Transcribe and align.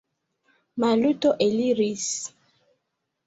Maluto 0.83 1.33
eliris. 1.47 2.07